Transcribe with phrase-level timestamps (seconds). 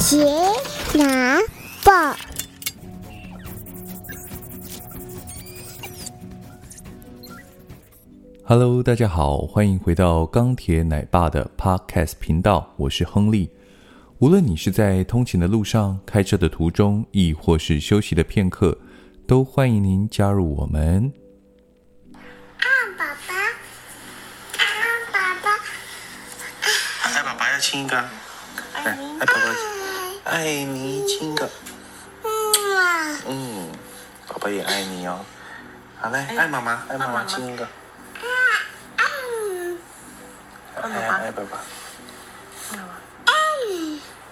[0.00, 0.24] 杰
[0.94, 1.38] 拿
[1.84, 2.16] 报
[8.46, 13.50] ，Hello，大家好，欢迎回到钢铁奶爸的 Podcast 频道，我是亨利。
[14.20, 18.78] 无论你是在通勤的路上、开车的途中，亦或是休息的片刻，
[19.26, 21.12] 都欢迎您加入我们。
[22.14, 22.64] 啊，
[22.96, 23.34] 爸爸，
[24.56, 24.64] 啊，
[25.12, 25.50] 爸爸，
[27.02, 29.79] 爱爸爸要亲一个，来，爱爸爸，
[30.24, 31.48] 爱你亲个，
[33.26, 33.68] 嗯，
[34.28, 35.24] 宝宝也爱你哦。
[35.98, 37.24] 好嘞，爱妈妈，爱妈妈。
[37.24, 37.66] 亲一个，
[40.76, 41.58] 爱爱爸爸。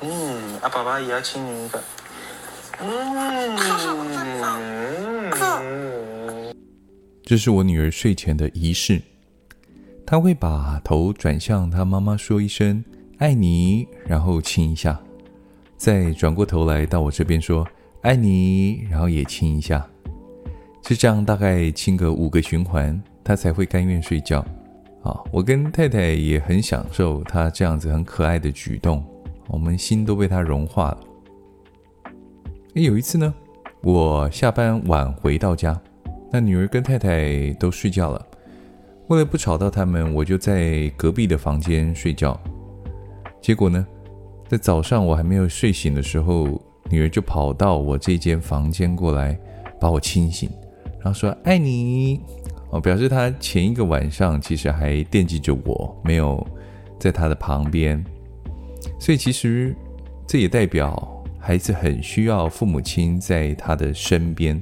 [0.00, 1.82] 嗯，啊，爸爸也要亲你一个。
[2.80, 3.58] 嗯，
[7.24, 9.02] 这是我女儿睡前的仪式，
[10.06, 12.84] 她会把头转向她妈妈，说一声
[13.18, 15.00] “爱你”，然后亲一下，
[15.78, 17.66] 再转过头来到我这边说
[18.02, 19.88] “爱你”，然后也亲一下，
[20.82, 24.44] 就这样大概亲个五个循环，她才会甘愿睡觉。
[25.04, 29.02] 啊，我跟太太也很享受她这样子很可爱的举动。
[29.46, 30.98] 我们心都被他融化了。
[32.74, 33.32] 有一次呢，
[33.80, 35.80] 我下班晚回到家，
[36.30, 38.26] 那女儿跟太太都睡觉了。
[39.06, 42.38] 为了不吵到他们，我就在隔壁的房间睡觉。
[43.40, 43.86] 结果呢，
[44.48, 46.60] 在早上我还没有睡醒的时候，
[46.90, 49.38] 女儿就跑到我这间房间过来，
[49.78, 50.48] 把我亲醒，
[51.00, 52.20] 然后说“爱你”，
[52.72, 56.44] 哦，表示她前一个晚上其实还惦记着我，没有
[56.98, 58.02] 在她的旁边。
[58.98, 59.76] 所以其实
[60.26, 64.60] 这也代表孩子很需要父母亲在他的身边，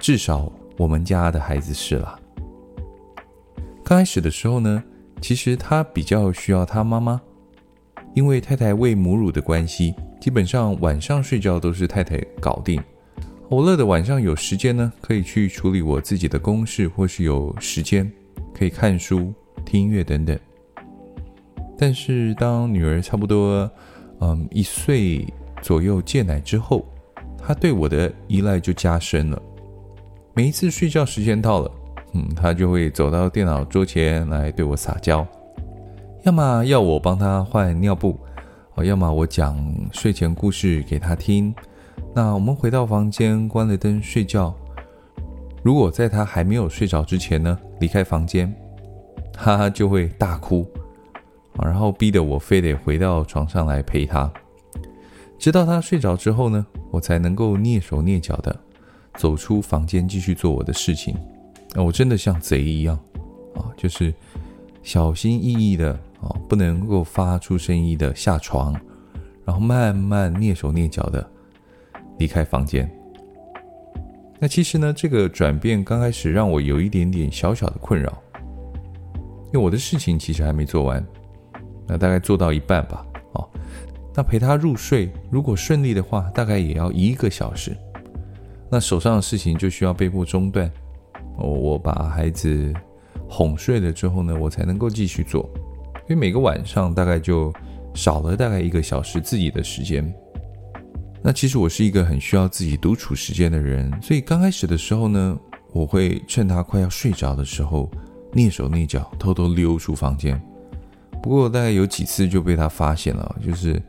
[0.00, 2.18] 至少我们家的孩子是啦。
[3.84, 4.82] 刚开始的时候呢，
[5.20, 7.20] 其实他比较需要他妈妈，
[8.14, 12.82] 因为太太喂母乳的关系，基本上晚上睡觉都是太太搞定。
[13.48, 18.10] 我乐的晚上有时间呢，可以去处理我自己的公事，或是有时间
[18.54, 19.32] 可以看书、
[19.64, 20.38] 听音乐等等。
[21.76, 23.70] 但是当女儿差不多，
[24.20, 25.26] 嗯，一岁
[25.60, 26.86] 左右戒奶之后，
[27.36, 29.42] 她对我的依赖就加深了。
[30.32, 31.70] 每一次睡觉时间到了，
[32.14, 35.26] 嗯，她就会走到电脑桌前来对我撒娇，
[36.24, 38.16] 要么要我帮他换尿布，
[38.74, 39.58] 哦，要么我讲
[39.92, 41.52] 睡前故事给他听。
[42.14, 44.54] 那我们回到房间，关了灯睡觉。
[45.64, 48.54] 如果在他还没有睡着之前呢，离开房间，
[49.32, 50.64] 她就会大哭。
[51.60, 54.32] 然后逼得我非得回到床上来陪他，
[55.38, 58.56] 直到他睡着之后呢，我才能够蹑手蹑脚的
[59.16, 61.16] 走出房间继续做我的事情。
[61.74, 62.96] 我真的像贼一样
[63.54, 64.14] 啊，就是
[64.82, 68.72] 小心翼翼的啊，不能够发出声音的下床，
[69.44, 71.28] 然后慢慢蹑手蹑脚的
[72.18, 72.90] 离开房间。
[74.38, 78.12] 那其实呢，这个转变刚开始让我有一点点小小的困扰，
[79.46, 81.04] 因为我的事情其实还没做完。
[81.86, 83.48] 那大概做到一半吧，哦，
[84.14, 87.76] 那陪他入睡，如果顺利的话，大概也要一个小时。
[88.70, 90.70] 那手上的事情就需要被迫中断。
[91.36, 92.72] 我我把孩子
[93.28, 95.48] 哄睡了之后呢，我才能够继续做，
[96.12, 97.50] 因为每个晚上大概就
[97.94, 100.14] 少了大概一个小时自己的时间。
[101.22, 105.38] 那其实我是一个很需要自己独处时间的人，所以刚开始的时候呢，
[105.72, 107.90] 我会趁他快要睡着的时候，
[108.34, 110.38] 蹑手蹑脚，偷偷溜出房间。
[111.22, 113.80] 不过大概有几次就被他发现了，就是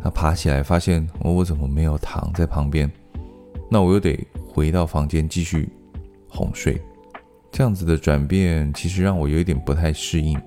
[0.00, 2.88] 他爬起来发现我我怎么没有躺在旁边，
[3.68, 5.68] 那我又得回到房间继续
[6.28, 6.80] 哄睡，
[7.50, 10.40] 这样子的转变其实让我有一点不太适应。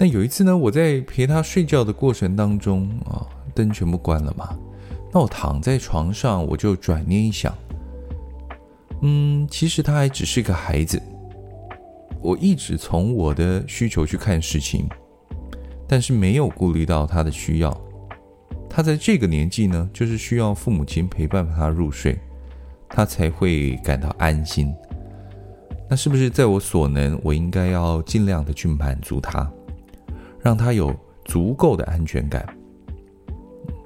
[0.00, 3.20] 那有一次呢，我在陪他睡觉的过程当中啊，
[3.54, 4.58] 灯全部关了嘛，
[5.12, 7.54] 那我躺在床上我就转念一想，
[9.02, 10.98] 嗯，其实他还只是个孩子，
[12.22, 14.88] 我一直从我的需求去看事情。
[15.86, 17.78] 但是没有顾虑到他的需要，
[18.70, 22.16] 他在这个年纪呢，就是需要父母亲陪伴他入睡，
[22.88, 24.74] 他才会感到安心。
[25.90, 29.52] 那是不是在我所能，我应该要尽量的去满足他，
[30.42, 30.94] 让他有
[31.24, 32.46] 足够的安全感，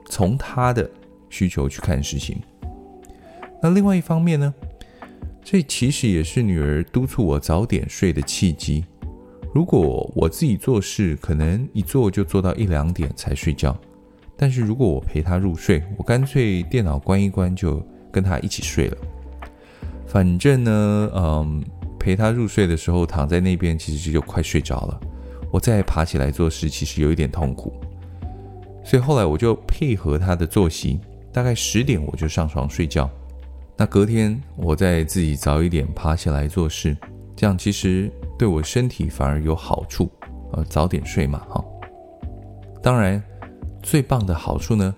[0.06, 0.88] 从他的
[1.28, 2.38] 需求去看事情。
[3.62, 4.54] 那另外一方面呢，
[5.42, 8.84] 这其实也是女儿督促我早点睡的契机。
[9.54, 13.76] 如果我自己做事，可能一做就做到一两点才睡觉。
[14.36, 17.80] 但是如果我陪她入睡，我干脆电脑关一关就
[18.10, 18.96] 跟她一起睡了。
[20.06, 21.64] 反正呢，嗯，
[21.98, 25.00] 陪她入睡的时候躺在那边，其实就快睡着了。
[25.54, 27.72] 我再爬起来做事，其实有一点痛苦。
[28.84, 30.98] 所以后来我就配合他的作息，
[31.32, 33.08] 大概十点我就上床睡觉。
[33.76, 36.96] 那隔天我再自己早一点爬起来做事，
[37.36, 40.10] 这样其实对我身体反而有好处。
[40.54, 41.64] 呃，早点睡嘛，哈。
[42.82, 43.22] 当然，
[43.80, 44.92] 最棒的好处呢，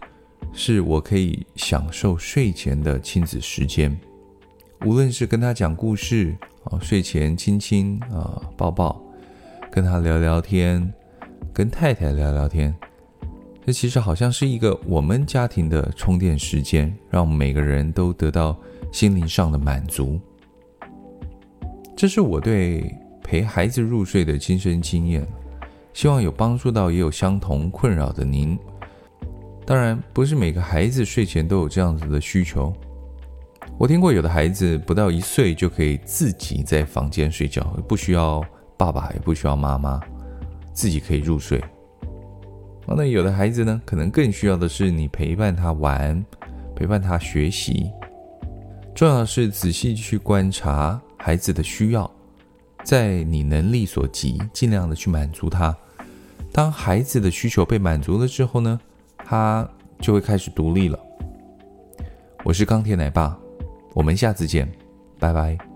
[0.54, 3.94] 是我可以享受睡前的亲子时间，
[4.86, 8.98] 无论是跟他讲故事啊，睡前亲亲啊，抱抱，
[9.76, 10.90] 跟他聊聊天，
[11.52, 12.74] 跟太太聊聊天。
[13.62, 18.56] 这其实好像是一个我们家庭的充电时间，让每个人都得到
[18.90, 20.18] 心灵上的满足。
[21.94, 22.90] 这是我对
[23.22, 25.28] 陪孩子入睡的亲身经验，
[25.92, 28.58] 希望有帮助到也有相同困扰的您。
[29.66, 32.72] 当然，不是每个孩子睡前都有这样子的需求。
[33.76, 38.42] 我听过有的孩子不到一岁就可以自己在房间睡觉，不需要
[38.76, 40.00] 爸爸，也不需要妈妈，
[40.72, 41.62] 自己可以入睡。
[42.86, 46.24] 那有的孩子呢，可能更需要的是你陪伴他玩，
[46.74, 47.90] 陪伴他学习。
[48.94, 52.10] 重要的是仔细去观察孩子的需要，
[52.84, 55.76] 在你能力所及，尽量的去满足他。
[56.52, 58.80] 当孩子的需求被满足了之后呢，
[59.18, 59.68] 他
[59.98, 60.98] 就会开始独立了。
[62.44, 63.36] 我是钢铁奶爸，
[63.92, 64.70] 我们下次见，
[65.18, 65.75] 拜拜。